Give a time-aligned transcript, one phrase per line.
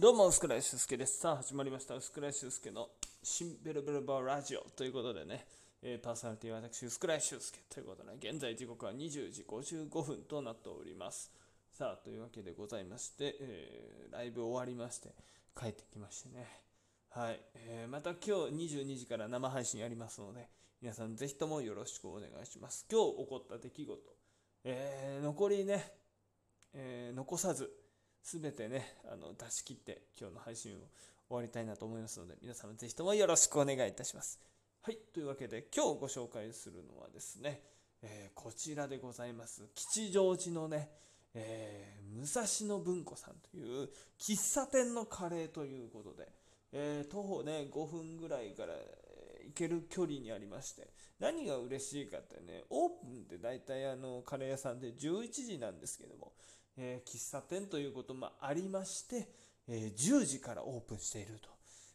[0.00, 1.18] どうも、薄倉修介です。
[1.18, 1.94] さあ、始まりました。
[1.94, 2.88] 薄倉修介の
[3.22, 5.44] 新ベルベルバーラジオということでね、
[5.82, 11.30] えーパーソナリティは私、薄倉修介ということで、ね現在時刻は20時55分となっております。
[11.70, 15.10] さあ、というわけでございまして、えーライブ終わりまして、
[15.54, 16.46] 帰ってきましてね。
[17.10, 17.40] はい。
[17.56, 20.48] えーまた今日22時から生配信やりますので、
[20.80, 22.86] 皆さんぜひともよろしくお願いします。
[22.90, 24.00] 今日起こった出来事、
[24.64, 25.92] えー残りね、
[26.72, 27.70] えー残さず、
[28.30, 30.78] すべてね、あの出し切って今日の配信を
[31.26, 34.38] 終わりたいなと思いますので、皆様ぜひともよろしくお願いいたします。
[34.82, 37.60] はい、というわけで今日ご紹介するのはですね、
[38.02, 39.68] えーこちらでございます。
[39.74, 40.90] 吉祥寺のね、
[41.34, 46.28] えー武蔵野文庫さんという喫茶店のカレーということで、
[46.70, 48.74] えー徒歩ね、5分ぐらいから
[49.44, 50.86] 行ける距離にありまして、
[51.18, 56.32] 何が嬉しいかってね、オープンって大体あのカレー屋さんで11時なんですけども、
[56.82, 59.28] えー喫茶店ということもありまして、
[59.68, 61.50] えー10時からオープンしていると。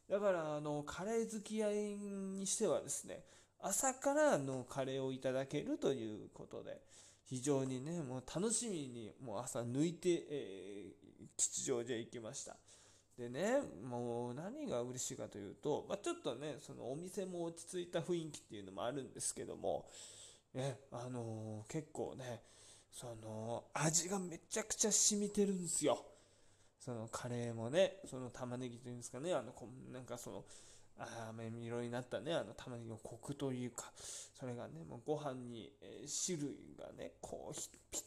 [0.08, 3.24] だからあのカレー好き合いにしてはですね、
[3.60, 6.80] 朝からのカレーをいただけるということで、
[7.26, 11.06] 非常にね、もう楽しみにもう朝抜いて、えー
[11.38, 12.56] 吉祥寺へ行きました。
[13.18, 19.86] でね、もう何が嬉しいかというと、まあ、ちょっとね、そのお店も落ち着いた雰囲気っていうのもあるんですけども、
[20.54, 22.42] ね、あのー結構ね、
[22.96, 26.02] その味がめちゃくちゃ染みてるんですよ。
[26.80, 30.46] そのカレーもね、その玉ねぎというんですかね、あのこなんかその、
[30.98, 33.92] あー飴色になったね、あの玉ねぎのコクというか、
[34.34, 38.00] それがね、もうご飯に、えー汁がね、こうひぴ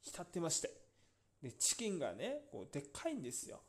[0.00, 0.70] 浸ってまして。
[1.42, 3.60] で、チキンがね、こうでっかいんですよ。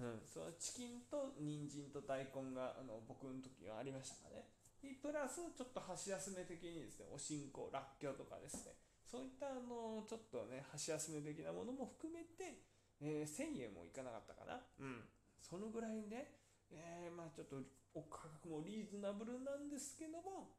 [0.00, 4.48] うん、そのチキンと人参と大根があの僕の時はありましたかね。
[4.80, 12.60] でプラスちょっと箸休め的にですね、おしんこ、らっきょうとかですね、そういったあのちょっとね、箸休め的なものも含めて、
[13.00, 14.60] えー1000円もいかなかったかな。
[14.80, 15.00] うん。
[15.40, 16.34] そのぐらいね、
[16.70, 17.56] えーまあちょっと
[17.94, 20.50] お価格もリーズナブルなんですけども、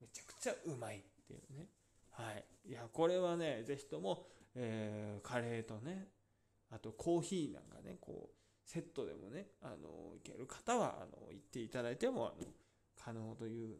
[0.00, 1.68] めちゃくちゃうまいっていうね。
[2.10, 2.44] はい。
[2.66, 6.08] いや、これはね、ぜひとも、えーカレーとね、
[6.70, 12.46] あとコーヒーなんかね、こう、セットでもね、あの、いける方は、あの、行っていただいても、あの、
[12.96, 13.78] 可能という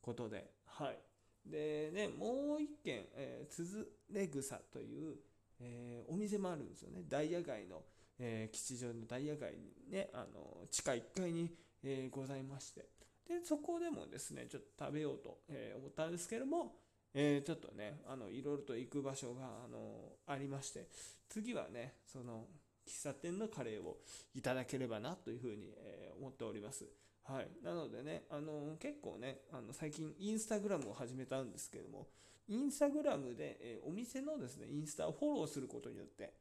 [0.00, 0.98] ことで、はい。
[1.46, 5.16] でね、もう一軒、えー、つづれ草という、
[5.60, 7.02] えーお店もあるんですよね。
[7.08, 7.82] ダイヤ街の、
[8.18, 11.50] えー吉祥寺のダイヤ街にね、あの、地下1階に、
[11.82, 12.88] えーございまして、
[13.28, 16.74] で、そこでもですね、ちょっと食べようと、え思ったんですけども、
[17.14, 20.88] えちょっとね、あの、いろいろと行く場所が、あの、ありまして、
[21.28, 22.46] 次はね、その、
[22.86, 23.98] 喫茶店のカレーを
[24.34, 26.84] いただければなというふうに、え思っております。
[27.32, 27.48] はい。
[27.62, 32.08] なのでね、あの結構ね、あの最近インスタグラムを始めたんですけども、
[32.48, 36.32] インスタグラムで、えーお店のですね、インスタをフォローすることによって、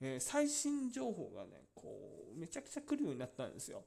[0.00, 3.84] えー最新情報がね、こう、めちゃくちゃ来るようになったんですよ。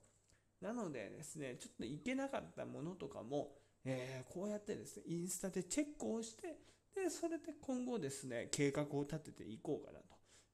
[0.61, 6.59] なのでですね、ちょっと行けなかったものとかも、えーこうやってですね、インスタでチェックをして、
[6.94, 10.05] で、それで今後ですね、計画を立てていこうかなと、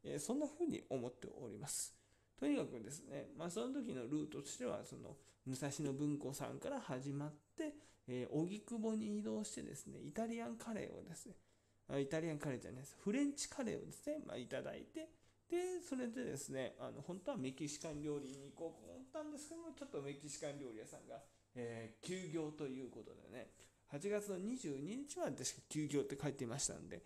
[0.04, 1.97] えそんな風に思っております。
[2.40, 5.16] とにかくですね、まあ、その時のルートとしては、その、
[5.46, 7.74] 武蔵野文庫さんから始まって、
[8.08, 11.36] えー、荻窪に移動してですね、イタリアンカレーをですね、
[11.90, 15.10] あイタリアンカレーじゃないです、フレンチカレーをですね、まあ、いただいて、
[15.50, 21.22] で、それでですね、あの、本当はメキシカン料理に行こうと思ったんですけども、ちょっとメキシカン料理屋さんが、
[21.56, 23.48] えー休業ということでね、
[23.92, 27.02] 8月の22日まで確か休業って書いていましたんで、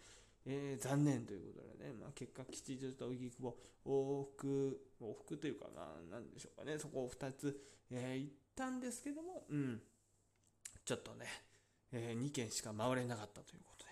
[0.45, 9.81] えー残念ということでね、まあ、結果、吉祥寺と荻窪、往復、往復というか、まあ、なんでしょうかね、そこを2つ、えー行ったんですけども、うん、
[10.83, 11.25] ちょっとね、
[11.91, 13.91] え2軒しか回れなかったということで、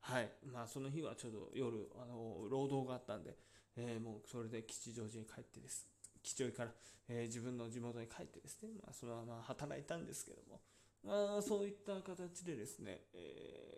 [0.00, 3.36] はい、まあ、その日はちょうど夜、あの労働があったんで、
[3.76, 5.88] えーもうそれで吉祥寺に帰ってです、
[6.22, 6.74] 吉祥寺から、
[7.08, 10.60] えー自分の地元に帰ってですね、まあ、そのまま働いたんですけども、
[11.02, 13.69] まあ、そういった形でですね、えー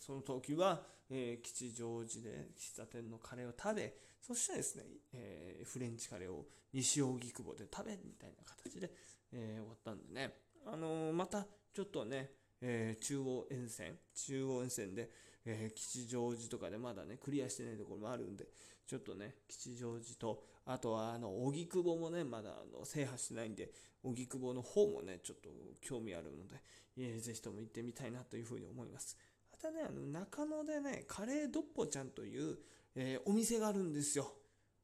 [0.00, 8.90] その時は、えー吉祥寺で喫茶店のカレーを食べ、そしてですね、えーフレンチカレーを西荻窪で食べみたいな形で、
[9.32, 10.34] えー終わったんでね、
[10.66, 12.30] あのーまたちょっとね、
[12.60, 15.10] えー中央沿線、中央沿線で、
[15.44, 18.46] えー吉祥寺とかでまだね、クリアしてないところもあるんで、
[18.86, 23.70] ちょっとね、吉祥寺と、あとはあの、荻窪もね、まだあの制覇してないんで、
[24.02, 26.56] 荻窪の方もね、ちょっと興味あるので、
[26.96, 29.16] えーぜひとも行ってみたいなというふうに思います。
[29.60, 32.58] またね、あの中野でね、カレードッポちゃんという、
[32.94, 34.32] えーお店があるんですよ。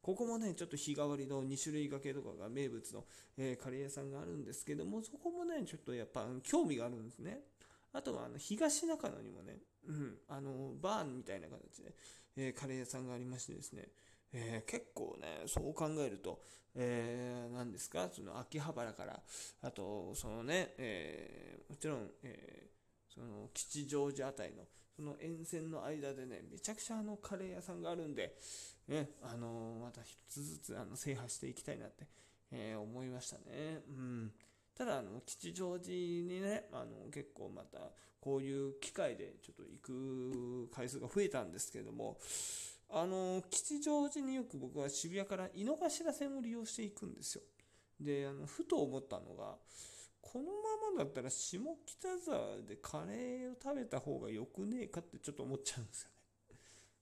[0.02, 3.04] ここもね、ちょっと日替わりの2種類掛けとかが名物の、
[3.38, 7.42] えーカレー屋さんがあるんですけども、そこもね、ちょっとやっぱ興味があるんですね。
[7.92, 11.94] あとはあの東中野にもね、うん、あのバーンみたいな形で、
[12.36, 13.88] えーカレー屋さんがありましてですね、
[14.32, 16.40] えー、結構ね、そう考えると、
[16.74, 19.20] えー、何ですか、その秋葉原から、
[19.62, 22.73] あと、そのね、えー、もちろん、え、
[23.14, 24.64] その吉祥寺あたりの、
[24.94, 28.36] その沿線の間でね、めちゃくちゃあのカレー屋さんがあるんで、
[28.88, 32.06] ね、あのまた一つずつあの制覇していきたいなって、
[32.50, 33.82] え思いましたね。
[33.88, 34.32] うん。
[34.76, 37.78] ただ、あの、吉祥寺にね、あの、結構また、
[38.20, 42.18] こういう機会でちょっと行く回数が増えたんですけども、
[42.88, 47.42] あの、吉祥寺によく僕は渋谷から井の頭線を利用していくんですよ。
[48.00, 49.56] で、あの、ふと思ったのが、
[50.24, 50.50] このま
[50.96, 56.14] まだったら下北沢でカレーを食べた方がよくねえかってちょっと思っちゃうんですよね。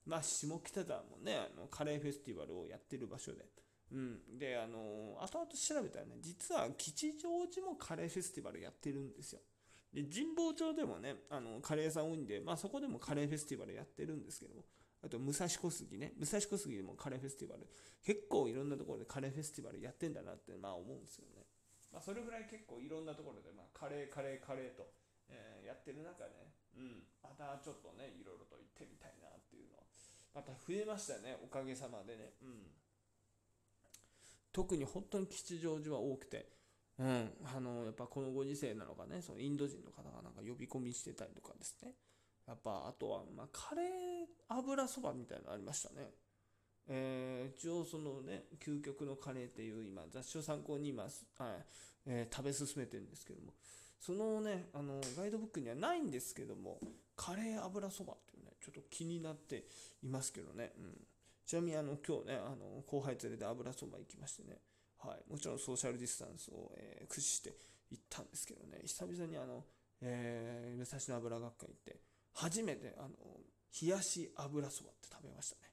[0.05, 3.45] まあ、下北沢もね、あの、カレーフェスティバルをやってる場所で。
[3.93, 4.37] うん。
[4.37, 9.39] で、あの、後々調べたらね、実は吉祥寺もカレーフェスティバルやってるんですよ。
[9.93, 14.65] で、神保町でもね、あの、カレー屋さん多いんで、まあそこでもカレーフェスティバルやってるんですけども、
[15.01, 16.13] あと、武蔵小杉ね。
[16.17, 17.67] 武蔵小杉でもカレーフェスティバル。
[18.03, 21.42] 結構いろんなところでカレーフェスティバルやってんだなって、まあ思うんですよね。
[21.93, 24.89] まあそれぐらい結構いろんなところで、まあカレー、カレー、カレーと、
[25.29, 29.85] えー、やってる中ね、うん、またちょっとね、いろいろと行ってみたいなっていうのは、
[30.33, 32.33] また増えましたね、おかげさまでね。
[32.41, 32.73] うん。
[34.51, 36.49] 特に本当に吉祥寺は多くて、
[36.99, 41.93] うん、あの、やっぱこのご時世なのかね、そのインド人の方がなんか呼び込みしてたりとかですね。
[42.47, 46.11] やっぱ、あとは、まあ、カレー油そばみたいなのありましたね。
[46.87, 51.11] えー、一応そのね、究極のカレーっていう今、雑誌を参考に今、はい
[52.05, 53.53] えー、食べ進めてるんですけども、
[53.99, 56.79] そのね、あの、ガイドブックにはないんですけども、
[57.15, 59.65] カレー油そばっていうね、ちょっと気になって
[60.01, 60.73] いますけどね。
[60.77, 61.07] うん。
[61.45, 64.59] ちなみにあの今日ね、あの後輩連れで油そば行きましてね、
[64.99, 67.53] はい、もちろんソーシャルディスタンスを、えー、駆使して
[67.91, 69.63] 行ったんですけどね、久々にあの、
[70.01, 71.99] えー、武蔵野油学会行って、
[72.33, 73.09] 初めてあの
[73.81, 75.72] 冷やし油そばって食べましたね。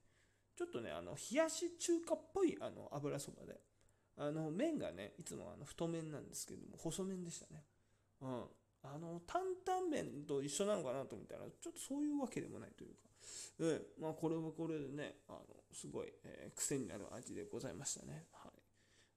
[0.61, 3.59] ちょっとね、あの冷やし中華っぽいあの油そばで、
[4.19, 7.65] あの麺がね、いつもあの太麺なんですけども、細麺でしたね。
[8.21, 8.45] うん。
[8.83, 13.09] あの、担々麺と一緒なのかなと思ったら、ちょっとそういうわけでもないというか、
[13.61, 15.41] えまあ、これはこれでね、あの、
[15.73, 18.27] すごい、えー、癖になる味でございましたね。
[18.31, 18.53] はい。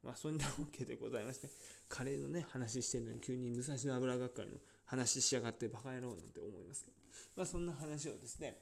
[0.02, 1.50] まあ、そんなわけでございまして、
[1.90, 4.54] カレーのね、話してるのに急に武蔵野油学会の
[4.86, 6.98] 話しやがってバカ野郎なんて思いますけど、
[7.36, 8.62] まあ、そんな話をですね、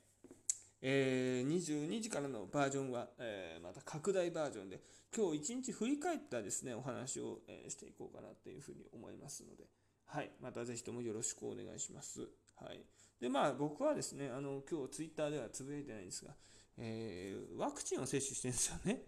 [0.81, 4.81] えー、22時からのバージョンは、えー、また拡大バージョンで、
[5.15, 9.65] 今日一日振り返ったですね、お話を、え、していこうかなというふうに思いますので、
[10.05, 12.21] はい、またぜひともよろしくお願いします。
[12.55, 12.83] はい。
[13.19, 16.35] で、まあ僕はですね、あの、今日ツイッターではつぶやいてないんですが、
[16.77, 19.03] えー、ワクチンを接種してるんですよね。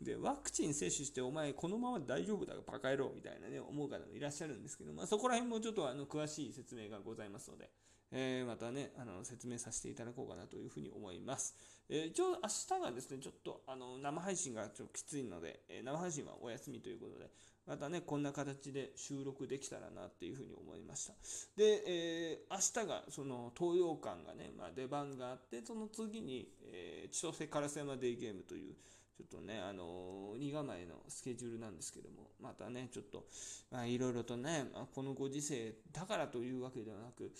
[0.00, 7.70] で、ワクチン接種して、お前、このまま大丈夫だ、バカ野郎みたいなね、思う方もいらっしゃるんですけど、まあ、そこら辺もちょっとあの詳しい説明がございますので、
[8.16, 11.56] えー、またね、あの説明させていただこうかなというふうに思います。
[11.88, 12.38] えー、一応、明
[12.78, 17.28] 日がですね、ちょっとあの生配信がちょっときついので、えー、生配信はお休みということで、
[17.66, 21.14] またね、こんな形で収録できたらなっていうふうに思いました。
[21.56, 28.76] で、えー、明日が、その、東洋館がね、まあ、出番があって、その次に、えー、千歳烏山デイゲームという、
[29.16, 33.26] ちょっとね、あのー、2構えのスケジュールなんですけども、またね、ちょっと、
[33.70, 37.32] まあ、いろいろとね、まあ、このご時世だからというわけではなく、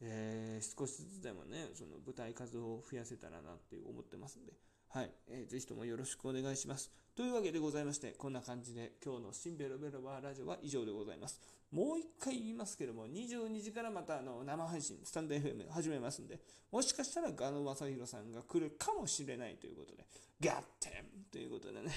[0.00, 4.52] えー、少しずつでもね、その舞台数を増やせたらなって思ってますんで、
[4.94, 6.90] はい、えー、ぜひともよろしくお願いします。
[7.16, 11.40] というわけでございまして、こんな感じで今日の新ベロベロバーラジオは以上でございます。
[11.70, 16.38] もう一回言いますけども、22時からまたあの生配信、スタンド FM 始めますんで、
[16.70, 20.04] もしかしたらガノ正宏さんが来るかもしれないということで、
[20.42, 21.90] ガッテンということでね、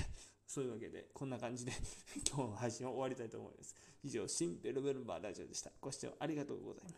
[0.48, 1.74] そういうわけで、こんな感じで
[2.32, 3.76] 今日の配信を終わりたいと思います。
[4.04, 5.70] 以上、新ベロベロバーラジオでした。
[5.82, 6.94] ご視聴ありがとうございました。